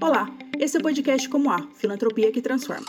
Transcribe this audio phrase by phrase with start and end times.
[0.00, 0.30] Olá,
[0.60, 2.86] esse é o podcast Como A, Filantropia que Transforma.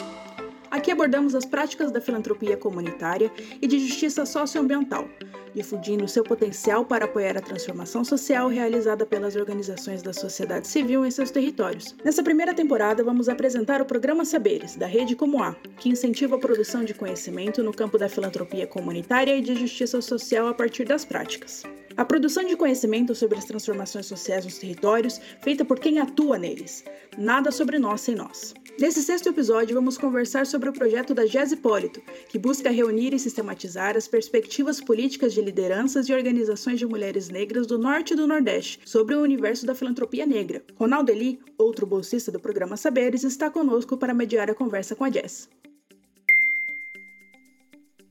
[0.70, 5.10] Aqui abordamos as práticas da filantropia comunitária e de justiça socioambiental,
[5.56, 11.10] difundindo seu potencial para apoiar a transformação social realizada pelas organizações da sociedade civil em
[11.10, 11.96] seus territórios.
[12.04, 16.40] Nessa primeira temporada, vamos apresentar o programa Saberes, da Rede Como A, que incentiva a
[16.40, 21.06] produção de conhecimento no campo da filantropia comunitária e de justiça social a partir das
[21.06, 21.64] práticas.
[21.98, 26.84] A produção de conhecimento sobre as transformações sociais nos territórios, feita por quem atua neles.
[27.18, 28.54] Nada sobre nós sem nós.
[28.78, 33.20] Nesse sexto episódio, vamos conversar sobre o projeto da Jazz Hipólito, que busca reunir e
[33.20, 38.28] sistematizar as perspectivas políticas de lideranças e organizações de mulheres negras do Norte e do
[38.28, 40.66] Nordeste sobre o universo da filantropia negra.
[40.76, 45.10] Ronaldo Eli, outro bolsista do programa Saberes, está conosco para mediar a conversa com a
[45.10, 45.48] Jazz.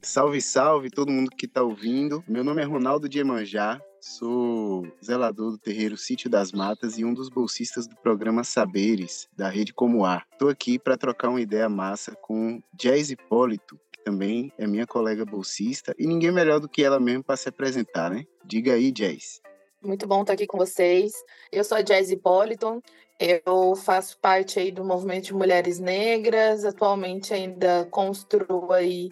[0.04, 2.22] Salve, salve todo mundo que está ouvindo.
[2.28, 7.14] Meu nome é Ronaldo de Emanjá, sou zelador do terreiro Sítio das Matas e um
[7.14, 10.26] dos bolsistas do programa Saberes, da Rede Como Ar.
[10.30, 15.24] Estou aqui para trocar uma ideia massa com Jazz Hipólito, que também é minha colega
[15.24, 18.26] bolsista, e ninguém melhor do que ela mesmo para se apresentar, né?
[18.44, 19.40] Diga aí, Jazz.
[19.82, 21.14] Muito bom estar aqui com vocês.
[21.50, 22.82] Eu sou a Jazz Hipólito,
[23.18, 29.10] eu faço parte aí do movimento de mulheres negras, atualmente ainda construo aí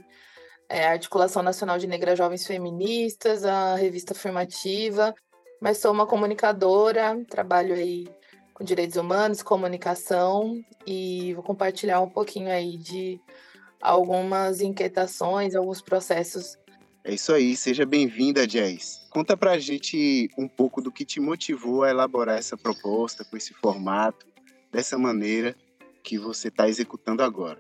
[0.73, 5.15] é, a Articulação Nacional de Negras Jovens Feministas, a revista Afirmativa,
[5.61, 8.09] mas sou uma comunicadora, trabalho aí
[8.55, 13.21] com direitos humanos, comunicação e vou compartilhar um pouquinho aí de
[13.83, 16.57] algumas inquietações, alguns processos.
[17.05, 19.07] É isso aí, seja bem-vinda, Jazz.
[19.11, 23.53] Conta pra gente um pouco do que te motivou a elaborar essa proposta com esse
[23.53, 24.27] formato,
[24.73, 25.55] dessa maneira
[26.03, 27.59] que você está executando agora.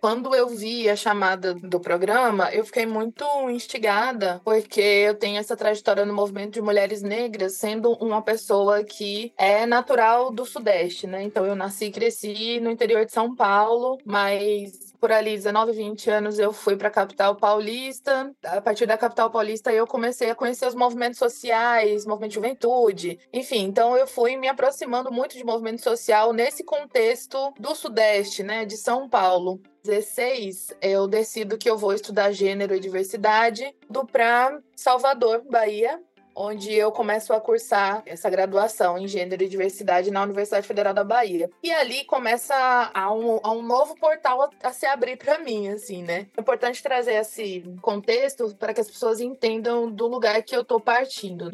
[0.00, 5.54] Quando eu vi a chamada do programa, eu fiquei muito instigada, porque eu tenho essa
[5.54, 11.22] trajetória no movimento de mulheres negras, sendo uma pessoa que é natural do Sudeste, né?
[11.22, 16.10] Então eu nasci e cresci no interior de São Paulo, mas por ali 19, 20
[16.10, 18.30] anos eu fui para a capital paulista.
[18.42, 23.18] A partir da capital paulista eu comecei a conhecer os movimentos sociais, movimento de juventude,
[23.32, 28.64] enfim, então eu fui me aproximando muito de movimento social nesse contexto do sudeste, né,
[28.64, 29.60] de São Paulo.
[29.82, 36.00] 16, eu decido que eu vou estudar gênero e diversidade do para Salvador, Bahia,
[36.34, 41.04] onde eu começo a cursar essa graduação em Gênero e Diversidade na Universidade Federal da
[41.04, 41.50] Bahia.
[41.62, 42.54] E ali começa
[42.94, 46.26] a um, a um novo portal a, se abrir para mim, assim, né?
[46.36, 50.80] É importante trazer esse contexto para que as pessoas entendam do lugar que eu tô
[50.80, 51.52] partindo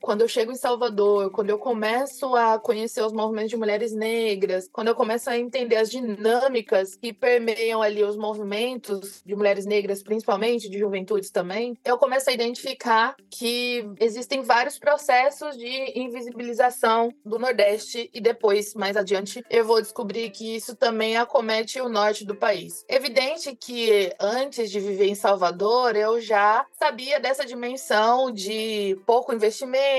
[0.00, 4.68] quando eu chego em Salvador, quando eu começo a conhecer os movimentos de mulheres negras,
[4.72, 10.02] quando eu começo a entender as dinâmicas que permeiam ali os movimentos de mulheres negras,
[10.02, 17.38] principalmente de juventudes também, eu começo a identificar que existem vários processos de invisibilização do
[17.38, 22.34] Nordeste e depois, mais adiante, eu vou descobrir que isso também acomete o norte do
[22.34, 22.84] país.
[22.88, 29.89] Evidente que antes de viver em Salvador, eu já sabia dessa dimensão de pouco investimento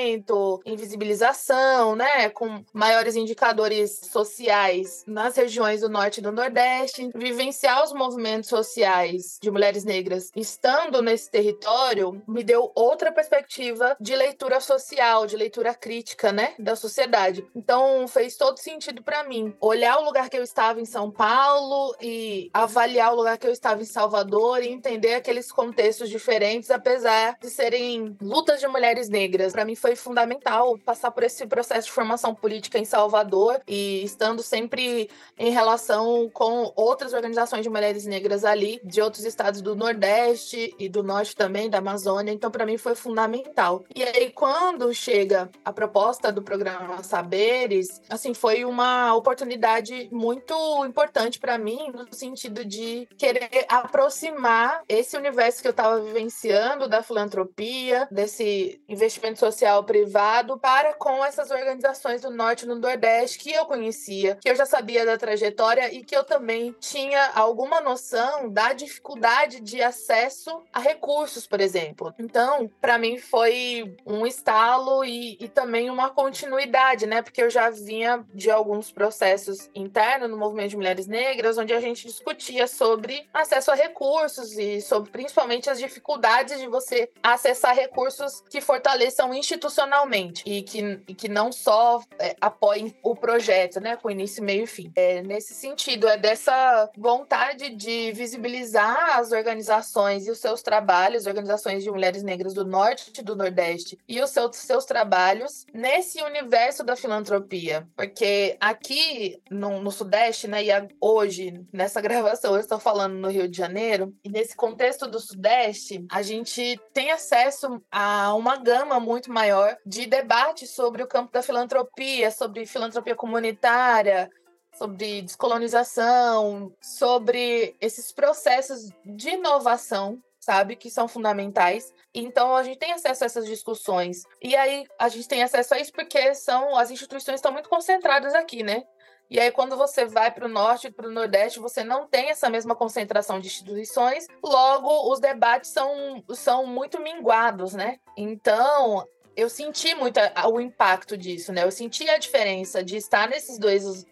[0.65, 7.93] invisibilização, né, com maiores indicadores sociais nas regiões do norte e do nordeste, vivenciar os
[7.93, 15.25] movimentos sociais de mulheres negras estando nesse território me deu outra perspectiva de leitura social,
[15.25, 17.45] de leitura crítica, né, da sociedade.
[17.55, 21.95] Então fez todo sentido para mim olhar o lugar que eu estava em São Paulo
[22.01, 27.37] e avaliar o lugar que eu estava em Salvador e entender aqueles contextos diferentes, apesar
[27.39, 29.53] de serem lutas de mulheres negras.
[29.53, 34.43] Para mim foi fundamental passar por esse processo de formação política em Salvador e estando
[34.43, 35.09] sempre
[35.39, 40.87] em relação com outras organizações de mulheres negras ali, de outros estados do Nordeste e
[40.87, 42.31] do Norte também, da Amazônia.
[42.31, 43.83] Então, para mim, foi fundamental.
[43.95, 50.53] E aí, quando chega a proposta do programa Saberes, assim, foi uma oportunidade muito
[50.85, 57.01] importante para mim, no sentido de querer aproximar esse universo que eu estava vivenciando da
[57.01, 63.39] filantropia, desse investimento social social privado para com essas organizações do Norte e do Nordeste
[63.39, 67.79] que eu conhecia, que eu já sabia da trajetória e que eu também tinha alguma
[67.79, 72.13] noção da dificuldade de acesso a recursos, por exemplo.
[72.19, 77.21] Então, para mim foi um estalo e, e também uma continuidade, né?
[77.21, 81.79] Porque eu já vinha de alguns processos internos no movimento de mulheres negras, onde a
[81.79, 88.43] gente discutia sobre acesso a recursos e sobre principalmente as dificuldades de você acessar recursos
[88.49, 93.95] que fortaleçam instituições institucionalmente e que, e que não só é, apoiem o projeto, né,
[93.95, 94.91] com início, meio e fim.
[94.95, 101.83] É, nesse sentido, é dessa vontade de visibilizar as organizações e os seus trabalhos, organizações
[101.83, 106.83] de mulheres negras do Norte e do Nordeste, e os seus, seus trabalhos nesse universo
[106.83, 107.87] da filantropia.
[107.95, 113.29] Porque aqui no, no Sudeste, né, e a, hoje, nessa gravação, eu estou falando no
[113.29, 118.99] Rio de Janeiro, e nesse contexto do Sudeste, a gente tem acesso a uma gama
[118.99, 119.50] muito maior
[119.85, 124.29] de debates sobre o campo da filantropia, sobre filantropia comunitária,
[124.73, 131.93] sobre descolonização, sobre esses processos de inovação, sabe, que são fundamentais.
[132.13, 134.23] Então a gente tem acesso a essas discussões.
[134.41, 138.33] E aí a gente tem acesso a isso porque são as instituições estão muito concentradas
[138.33, 138.83] aqui, né?
[139.31, 142.49] E aí, quando você vai para o norte para o nordeste, você não tem essa
[142.49, 147.97] mesma concentração de instituições, logo os debates são, são muito minguados, né?
[148.17, 150.19] Então, eu senti muito
[150.51, 151.63] o impacto disso, né?
[151.63, 154.05] Eu senti a diferença de estar nesses dois,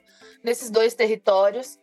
[0.43, 1.77] nesses dois territórios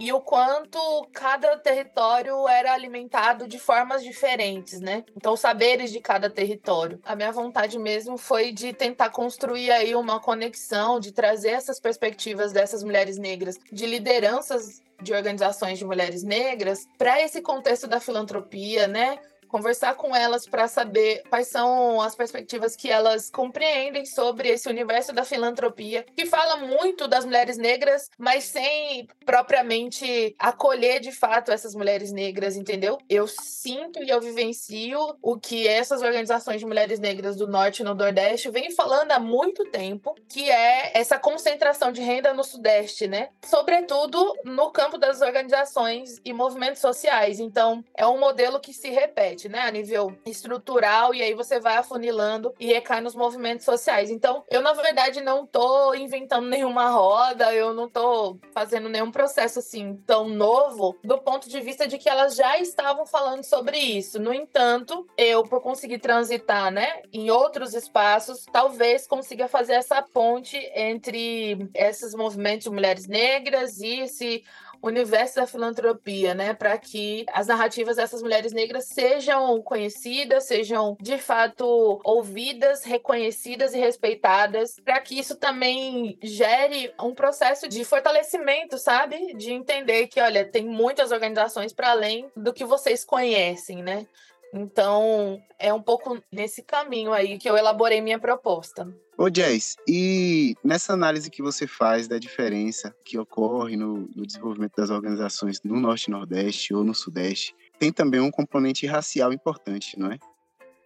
[0.00, 0.78] e o quanto
[1.12, 5.04] cada território era alimentado de formas diferentes, né?
[5.16, 7.00] Então, saberes de cada território.
[7.04, 12.52] A minha vontade mesmo foi de tentar construir aí uma conexão, de trazer essas perspectivas
[12.52, 18.86] dessas mulheres negras, de lideranças de organizações de mulheres negras para esse contexto da filantropia,
[18.86, 19.18] né?
[19.48, 25.12] Conversar com elas para saber quais são as perspectivas que elas compreendem sobre esse universo
[25.12, 31.74] da filantropia, que fala muito das mulheres negras, mas sem propriamente acolher de fato essas
[31.74, 32.98] mulheres negras, entendeu?
[33.08, 37.84] Eu sinto e eu vivencio o que essas organizações de mulheres negras do Norte e
[37.84, 43.06] no Nordeste vêm falando há muito tempo, que é essa concentração de renda no Sudeste,
[43.06, 43.30] né?
[43.44, 47.40] Sobretudo no campo das organizações e movimentos sociais.
[47.40, 49.60] Então, é um modelo que se repete né?
[49.60, 54.10] A nível estrutural, e aí você vai afunilando e recai nos movimentos sociais.
[54.10, 59.58] Então, eu, na verdade, não tô inventando nenhuma roda, eu não tô fazendo nenhum processo
[59.58, 64.18] assim tão novo, do ponto de vista de que elas já estavam falando sobre isso.
[64.18, 70.56] No entanto, eu, por conseguir transitar, né, em outros espaços, talvez consiga fazer essa ponte
[70.74, 74.44] entre esses movimentos de mulheres negras e esse
[74.82, 81.18] universo da filantropia, né, para que as narrativas dessas mulheres negras sejam conhecidas, sejam de
[81.18, 89.34] fato ouvidas, reconhecidas e respeitadas, para que isso também gere um processo de fortalecimento, sabe?
[89.34, 94.06] De entender que, olha, tem muitas organizações para além do que vocês conhecem, né?
[94.52, 98.88] Então, é um pouco nesse caminho aí que eu elaborei minha proposta.
[99.16, 104.76] Ô, Jess, e nessa análise que você faz da diferença que ocorre no, no desenvolvimento
[104.76, 109.98] das organizações no Norte e Nordeste ou no Sudeste, tem também um componente racial importante,
[109.98, 110.18] não é?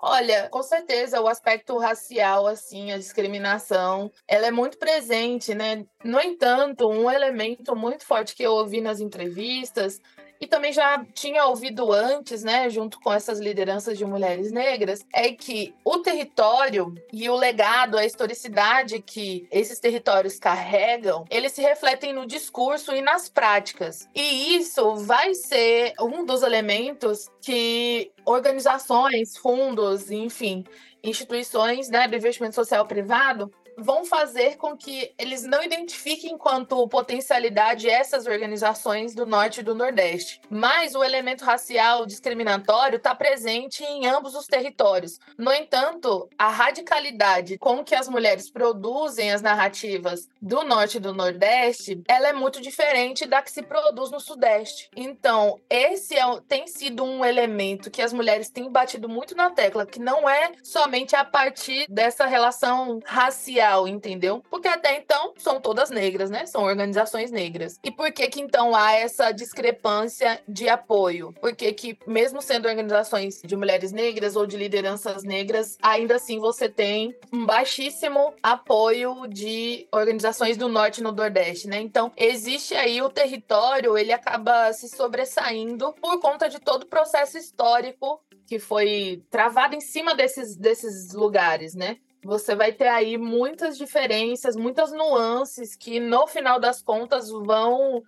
[0.04, 5.84] Olha, com certeza o aspecto racial, assim, a discriminação, ela é muito presente, né?
[6.02, 10.00] No entanto, um elemento muito forte que eu ouvi nas entrevistas
[10.42, 15.30] e também já tinha ouvido antes, né, junto com essas lideranças de mulheres negras, é
[15.30, 22.12] que o território e o legado, a historicidade que esses territórios carregam, eles se refletem
[22.12, 24.08] no discurso e nas práticas.
[24.12, 30.64] E isso vai ser um dos elementos que organizações, fundos, enfim,
[31.04, 37.88] instituições né, do investimento social privado vão fazer com que eles não identifiquem quanto potencialidade
[37.88, 40.40] essas organizações do Norte e do Nordeste.
[40.50, 45.18] Mas o elemento racial discriminatório está presente em ambos os territórios.
[45.38, 51.14] No entanto, a radicalidade com que as mulheres produzem as narrativas do Norte e do
[51.14, 54.90] Nordeste, ela é muito diferente da que se produz no Sudeste.
[54.94, 59.86] Então, esse é, tem sido um elemento que as mulheres têm batido muito na tecla,
[59.86, 64.42] que não é somente a partir dessa relação racial entendeu?
[64.50, 66.46] Porque até então são todas negras, né?
[66.46, 67.78] São organizações negras.
[67.82, 71.34] E por que que então há essa discrepância de apoio?
[71.40, 76.68] Porque que mesmo sendo organizações de mulheres negras ou de lideranças negras, ainda assim você
[76.68, 81.80] tem um baixíssimo apoio de organizações do norte e no nordeste, né?
[81.80, 87.38] Então, existe aí o território, ele acaba se sobressaindo por conta de todo o processo
[87.38, 91.96] histórico que foi travado em cima desses, desses lugares, né?
[92.24, 98.02] Você vai ter aí muitas diferenças, muitas nuances que no final das contas vão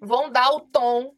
[0.00, 1.14] vão dar o tom,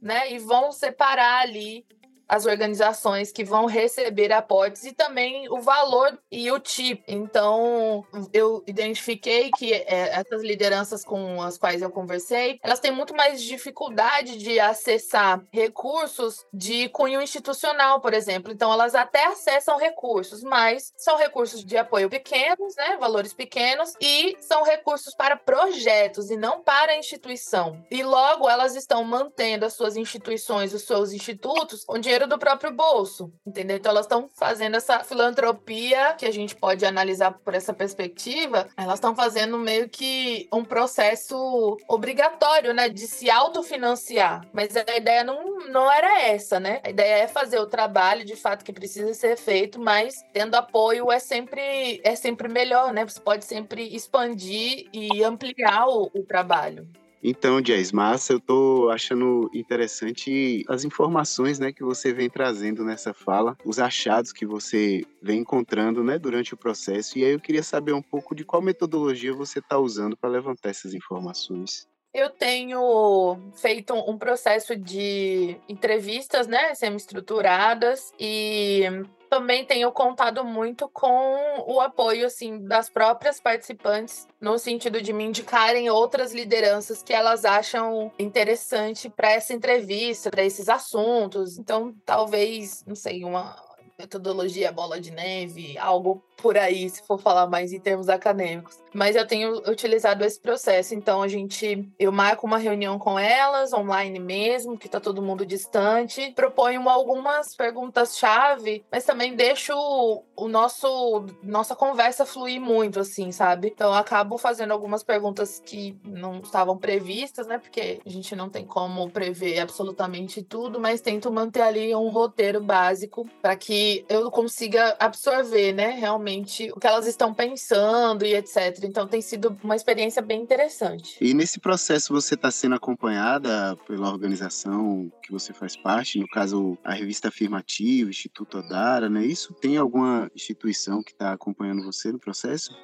[0.00, 0.30] né?
[0.32, 1.84] E vão separar ali
[2.28, 7.02] as organizações que vão receber aportes e também o valor e o tipo.
[7.08, 13.14] Então, eu identifiquei que é, essas lideranças com as quais eu conversei, elas têm muito
[13.14, 18.52] mais dificuldade de acessar recursos de cunho institucional, por exemplo.
[18.52, 24.36] Então, elas até acessam recursos, mas são recursos de apoio pequenos, né, valores pequenos, e
[24.40, 27.82] são recursos para projetos e não para instituição.
[27.90, 32.72] E logo elas estão mantendo as suas instituições, os seus institutos, com dinheiro do próprio
[32.72, 33.76] bolso, entendeu?
[33.76, 38.94] Então elas estão fazendo essa filantropia que a gente pode analisar por essa perspectiva, elas
[38.94, 44.46] estão fazendo meio que um processo obrigatório, né, de se autofinanciar.
[44.52, 46.80] Mas a ideia não, não era essa, né?
[46.84, 51.12] A ideia é fazer o trabalho de fato que precisa ser feito, mas tendo apoio
[51.12, 53.04] é sempre é sempre melhor, né?
[53.04, 56.88] Você pode sempre expandir e ampliar o, o trabalho.
[57.22, 63.12] Então, Jazz, massa, eu tô achando interessante as informações, né, que você vem trazendo nessa
[63.12, 67.18] fala, os achados que você vem encontrando, né, durante o processo.
[67.18, 70.70] E aí eu queria saber um pouco de qual metodologia você está usando para levantar
[70.70, 71.88] essas informações.
[72.12, 78.82] Eu tenho feito um processo de entrevistas, né, semi-estruturadas e
[79.28, 81.36] também tenho contado muito com
[81.66, 87.44] o apoio assim das próprias participantes no sentido de me indicarem outras lideranças que elas
[87.44, 91.58] acham interessante para essa entrevista, para esses assuntos.
[91.58, 93.54] Então, talvez, não sei, uma
[93.98, 98.78] metodologia bola de neve, algo por aí, se for falar mais em termos acadêmicos.
[98.94, 103.72] Mas eu tenho utilizado esse processo, então a gente eu marco uma reunião com elas
[103.72, 110.48] online mesmo, que tá todo mundo distante, proponho algumas perguntas chave, mas também deixo o
[110.48, 113.68] nosso nossa conversa fluir muito assim, sabe?
[113.68, 117.58] Então eu acabo fazendo algumas perguntas que não estavam previstas, né?
[117.58, 122.60] Porque a gente não tem como prever absolutamente tudo, mas tento manter ali um roteiro
[122.60, 128.34] básico para que eu consiga absorver, né, realmente realmente o que elas estão pensando e
[128.34, 128.84] etc.
[128.84, 131.16] Então tem sido uma experiência bem interessante.
[131.20, 136.76] E nesse processo você está sendo acompanhada pela organização que você faz parte, no caso
[136.84, 139.24] a revista Afirmativa, Instituto Odara, né?
[139.24, 142.76] Isso tem alguma instituição que está acompanhando você no processo?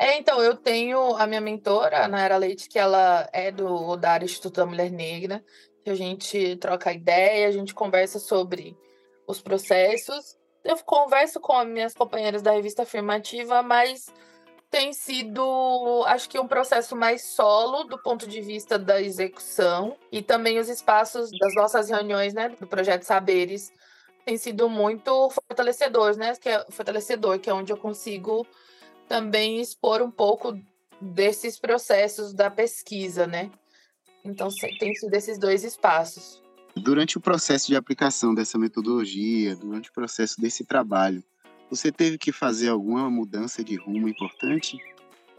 [0.00, 4.24] É, então, eu tenho a minha mentora, a Nayara Leite, que ela é do Odara
[4.24, 5.44] Instituto da Mulher Negra,
[5.82, 8.76] que a gente troca ideia, a gente conversa sobre
[9.26, 10.37] os processos
[10.68, 14.12] eu converso com as minhas companheiras da revista afirmativa, mas
[14.70, 20.20] tem sido, acho que um processo mais solo do ponto de vista da execução e
[20.20, 23.72] também os espaços das nossas reuniões, né, do projeto Saberes,
[24.26, 28.46] tem sido muito fortalecedores, né, que é fortalecedor, que é onde eu consigo
[29.08, 30.52] também expor um pouco
[31.00, 33.50] desses processos da pesquisa, né?
[34.22, 34.48] Então
[34.78, 36.42] tem sido esses dois espaços.
[36.82, 41.22] Durante o processo de aplicação dessa metodologia, durante o processo desse trabalho,
[41.70, 44.78] você teve que fazer alguma mudança de rumo importante?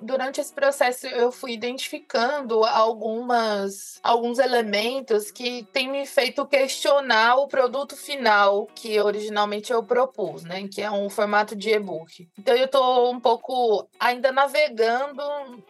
[0.02, 7.48] Durante esse processo eu fui identificando algumas alguns elementos que têm me feito questionar o
[7.48, 12.30] produto final que originalmente eu propus, né, que é um formato de e-book.
[12.38, 15.22] Então eu estou um pouco ainda navegando,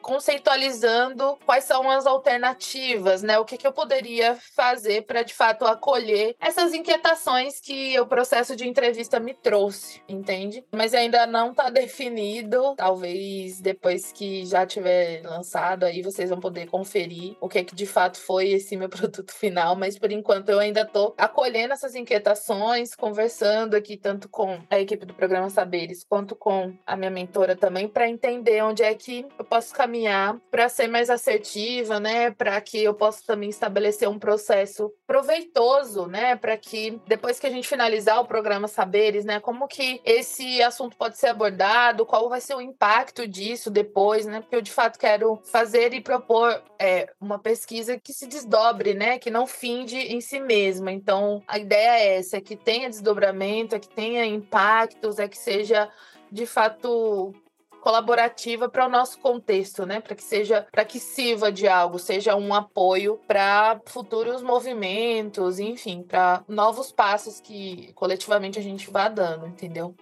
[0.01, 5.65] conceitualizando quais são as alternativas, né, o que, que eu poderia fazer para de fato
[5.65, 10.63] acolher essas inquietações que o processo de entrevista me trouxe, entende?
[10.71, 16.67] Mas ainda não está definido, talvez depois que já tiver lançado, aí vocês vão poder
[16.67, 20.49] conferir o que é que de fato foi esse meu produto final, mas por enquanto
[20.49, 26.03] eu ainda estou acolhendo essas inquietações, conversando aqui tanto com a equipe do programa Saberes
[26.03, 30.69] quanto com a minha mentora também para entender onde é que eu posso caminhar para
[30.69, 36.57] ser mais assertiva, né, para que eu possa também estabelecer um processo proveitoso, né, para
[36.57, 41.17] que depois que a gente finalizar o programa Saberes, né, como que esse assunto pode
[41.17, 44.41] ser abordado, qual vai ser o impacto disso depois depois, né?
[44.41, 49.19] Porque eu de fato quero fazer e propor é, uma pesquisa que se desdobre, né?
[49.19, 50.91] Que não finde em si mesma.
[50.91, 55.37] Então, a ideia é essa, é que tenha desdobramento, é que tenha impactos, é que
[55.37, 55.89] seja
[56.31, 57.33] de fato
[57.81, 60.01] colaborativa para o nosso contexto, né?
[60.01, 66.03] Para que seja, para que sirva de algo, seja um apoio para futuros movimentos, enfim,
[66.03, 69.95] para novos passos que coletivamente a gente vá dando, entendeu?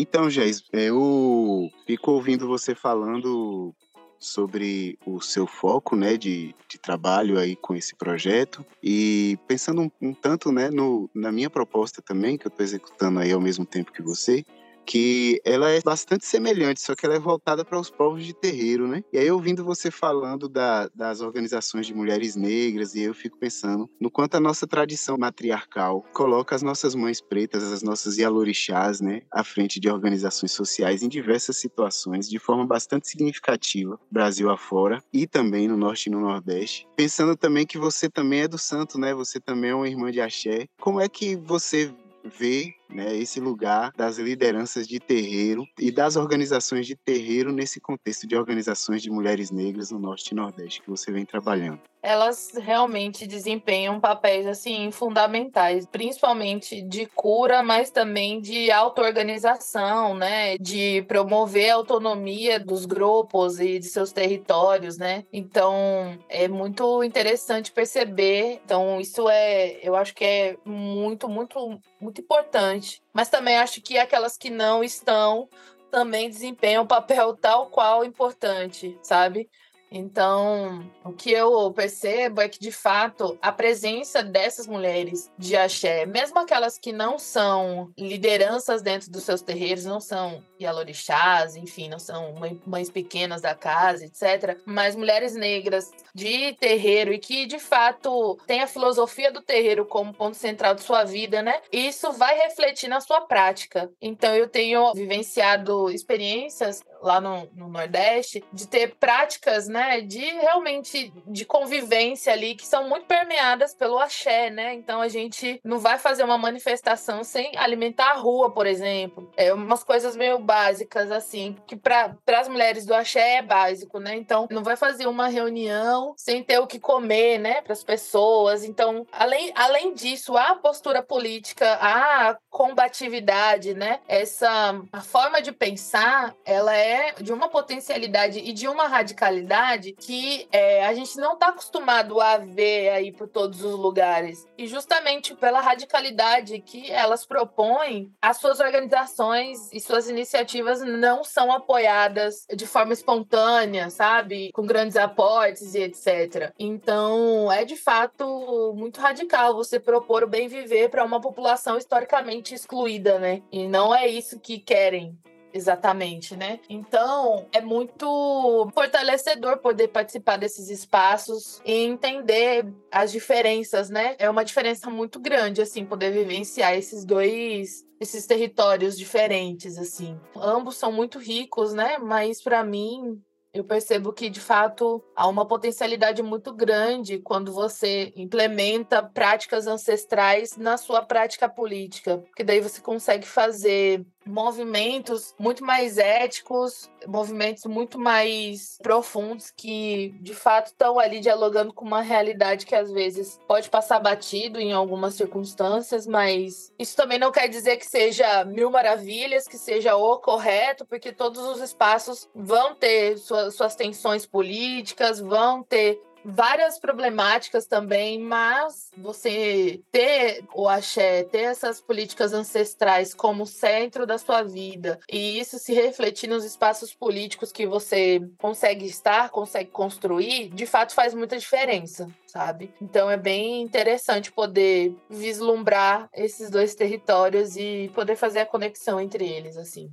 [0.00, 3.74] Então, Geis, eu fico ouvindo você falando
[4.16, 9.90] sobre o seu foco, né, de, de trabalho aí com esse projeto e pensando um,
[10.00, 13.66] um tanto, né, no, na minha proposta também, que eu estou executando aí ao mesmo
[13.66, 14.44] tempo que você,
[14.88, 18.88] porque ela é bastante semelhante, só que ela é voltada para os povos de terreiro,
[18.88, 19.04] né?
[19.12, 23.86] E aí, ouvindo você falando da, das organizações de mulheres negras, e eu fico pensando
[24.00, 29.20] no quanto a nossa tradição matriarcal coloca as nossas mães pretas, as nossas Yalorixás, né,
[29.30, 35.26] à frente de organizações sociais em diversas situações, de forma bastante significativa, Brasil afora, e
[35.26, 36.88] também no Norte e no Nordeste.
[36.96, 39.12] Pensando também que você também é do santo, né?
[39.12, 40.66] Você também é uma irmã de axé.
[40.80, 41.92] Como é que você
[42.24, 48.26] vê né, esse lugar das lideranças de terreiro e das organizações de terreiro nesse contexto
[48.26, 51.80] de organizações de mulheres negras no Norte e Nordeste que você vem trabalhando?
[52.00, 61.02] Elas realmente desempenham papéis assim fundamentais, principalmente de cura, mas também de auto-organização, né, de
[61.02, 65.24] promover a autonomia dos grupos e de seus territórios, né?
[65.32, 68.60] Então, é muito interessante perceber.
[68.64, 72.77] Então, isso é, eu acho que é muito, muito, muito importante.
[73.12, 75.48] Mas também acho que aquelas que não estão
[75.90, 79.48] também desempenham um papel tal qual importante, sabe?
[79.90, 86.04] Então, o que eu percebo é que, de fato, a presença dessas mulheres de axé,
[86.04, 91.98] mesmo aquelas que não são lideranças dentro dos seus terreiros, não são yalorixás, enfim, não
[91.98, 92.34] são
[92.66, 98.60] mães pequenas da casa, etc., mas mulheres negras de terreiro e que, de fato, tem
[98.60, 101.60] a filosofia do terreiro como ponto central de sua vida, né?
[101.72, 103.90] Isso vai refletir na sua prática.
[104.00, 111.12] Então, eu tenho vivenciado experiências lá no, no Nordeste de ter práticas, né, de realmente
[111.26, 114.74] de convivência ali que são muito permeadas pelo axé, né?
[114.74, 119.30] Então, a gente não vai fazer uma manifestação sem alimentar a rua, por exemplo.
[119.36, 124.16] É umas coisas meio básicas, assim, que para as mulheres do axé é básico, né?
[124.16, 128.64] Então, não vai fazer uma reunião sem ter o que comer, né, para as pessoas.
[128.64, 136.34] Então, além, além disso, a postura política, a combatividade, né, essa a forma de pensar,
[136.44, 136.87] ela é
[137.20, 142.38] de uma potencialidade e de uma radicalidade que é, a gente não está acostumado a
[142.38, 144.46] ver aí por todos os lugares.
[144.56, 151.52] E justamente pela radicalidade que elas propõem, as suas organizações e suas iniciativas não são
[151.52, 154.50] apoiadas de forma espontânea, sabe?
[154.52, 156.52] Com grandes aportes e etc.
[156.58, 162.54] Então, é de fato muito radical você propor o bem viver para uma população historicamente
[162.54, 163.42] excluída, né?
[163.50, 165.18] E não é isso que querem
[165.58, 166.60] Exatamente, né?
[166.68, 174.14] Então, é muito fortalecedor poder participar desses espaços e entender as diferenças, né?
[174.20, 180.20] É uma diferença muito grande, assim, poder vivenciar esses dois esses territórios diferentes, assim.
[180.36, 181.98] Ambos são muito ricos, né?
[181.98, 183.20] Mas para mim,
[183.52, 190.56] eu percebo que, de fato, há uma potencialidade muito grande quando você implementa práticas ancestrais
[190.56, 197.98] na sua prática política, porque daí você consegue fazer movimentos muito mais éticos, movimentos muito
[197.98, 203.70] mais profundos que de fato estão ali dialogando com uma realidade que às vezes pode
[203.70, 209.48] passar batido em algumas circunstâncias, mas isso também não quer dizer que seja mil maravilhas,
[209.48, 215.62] que seja o correto, porque todos os espaços vão ter suas, suas tensões políticas, vão
[215.62, 224.06] ter várias problemáticas também, mas você ter o axé, ter essas políticas ancestrais como centro
[224.06, 229.70] da sua vida e isso se refletir nos espaços políticos que você consegue estar, consegue
[229.70, 232.72] construir, de fato faz muita diferença, sabe?
[232.80, 239.26] Então é bem interessante poder vislumbrar esses dois territórios e poder fazer a conexão entre
[239.26, 239.90] eles, assim.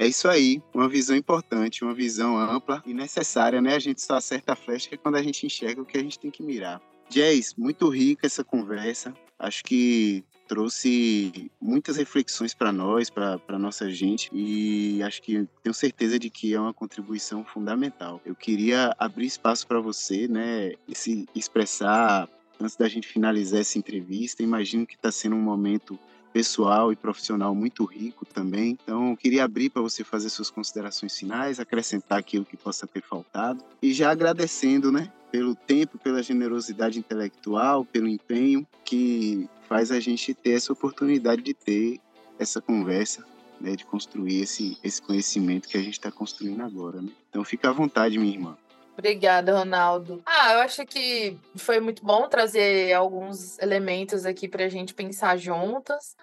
[0.00, 3.74] É isso aí, uma visão importante, uma visão ampla e necessária, né?
[3.74, 6.30] A gente só acerta a flecha quando a gente enxerga o que a gente tem
[6.30, 6.80] que mirar.
[7.10, 9.12] Jazz, muito rica essa conversa.
[9.36, 16.16] Acho que trouxe muitas reflexões para nós, para nossa gente, e acho que tenho certeza
[16.16, 18.20] de que é uma contribuição fundamental.
[18.24, 22.28] Eu queria abrir espaço para você, né, se expressar
[22.60, 24.44] antes da gente finalizar essa entrevista.
[24.44, 25.98] Imagino que está sendo um momento
[26.38, 28.78] pessoal e profissional muito rico também.
[28.80, 33.60] Então, queria abrir para você fazer suas considerações finais, acrescentar aquilo que possa ter faltado
[33.82, 40.32] e já agradecendo, né, pelo tempo, pela generosidade intelectual, pelo empenho que faz a gente
[40.32, 42.00] ter essa oportunidade de ter
[42.38, 43.24] essa conversa,
[43.60, 47.02] né, de construir esse, esse conhecimento que a gente está construindo agora.
[47.02, 47.08] Né?
[47.30, 48.56] Então, fica à vontade, minha irmã.
[48.98, 50.20] Obrigada, Ronaldo.
[50.26, 55.38] Ah, eu acho que foi muito bom trazer alguns elementos aqui para a gente pensar
[55.38, 56.16] juntas.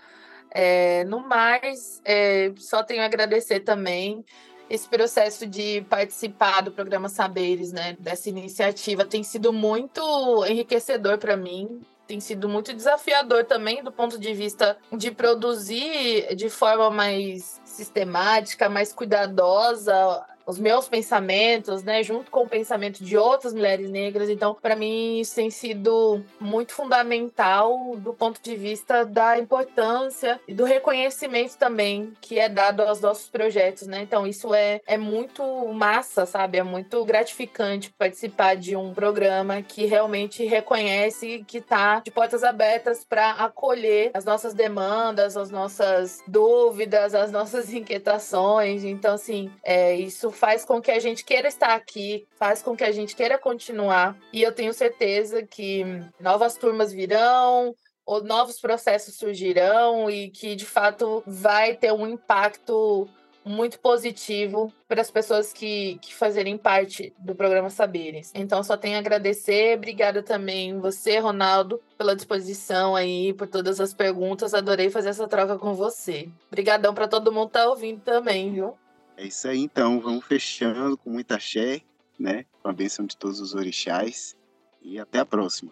[0.51, 4.25] É, no mais, é, só tenho a agradecer também
[4.69, 7.95] esse processo de participar do programa Saberes, né?
[7.97, 14.19] Dessa iniciativa tem sido muito enriquecedor para mim tem sido muito desafiador também do ponto
[14.19, 22.29] de vista de produzir de forma mais sistemática, mais cuidadosa os meus pensamentos, né, junto
[22.31, 24.29] com o pensamento de outras mulheres negras.
[24.29, 30.53] Então, para mim, isso tem sido muito fundamental do ponto de vista da importância e
[30.53, 34.01] do reconhecimento também que é dado aos nossos projetos, né?
[34.01, 36.57] Então, isso é, é muito massa, sabe?
[36.57, 43.05] É muito gratificante participar de um programa que realmente reconhece que está de portas abertas
[43.07, 48.83] para acolher as nossas demandas, as nossas dúvidas, as nossas inquietações.
[48.83, 52.83] Então, assim, é, isso faz com que a gente queira estar aqui, faz com que
[52.83, 54.17] a gente queira continuar.
[54.31, 55.83] E eu tenho certeza que
[56.19, 57.73] novas turmas virão,
[58.05, 63.09] ou novos processos surgirão e que de fato vai ter um impacto
[63.43, 68.31] muito positivo para as pessoas que, que fazerem parte do programa Saberes.
[68.33, 69.77] Então, só tenho a agradecer.
[69.77, 74.55] Obrigada também você, Ronaldo, pela disposição aí, por todas as perguntas.
[74.55, 76.27] Adorei fazer essa troca com você.
[76.47, 78.75] Obrigadão para todo mundo que tá ouvindo também, viu?
[79.17, 79.99] É isso aí, então.
[79.99, 81.81] Vamos fechando com muita axé,
[82.19, 82.45] né?
[82.61, 84.35] Com a bênção de todos os orixás.
[84.81, 85.71] E até a próxima.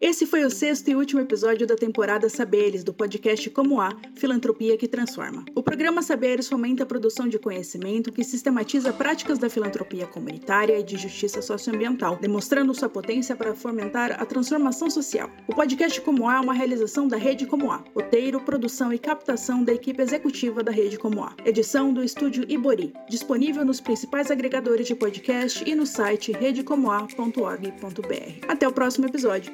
[0.00, 4.76] Esse foi o sexto e último episódio da temporada Saberes, do podcast Como Há, Filantropia
[4.76, 5.44] que Transforma.
[5.56, 10.84] O programa Saberes fomenta a produção de conhecimento que sistematiza práticas da filantropia comunitária e
[10.84, 15.28] de justiça socioambiental, demonstrando sua potência para fomentar a transformação social.
[15.48, 19.64] O podcast Como Há é uma realização da Rede Como Há, roteiro, produção e captação
[19.64, 21.34] da equipe executiva da Rede Como Há.
[21.44, 28.46] Edição do estúdio Ibori, disponível nos principais agregadores de podcast e no site redecomoa.org.br.
[28.46, 29.52] Até o próximo episódio.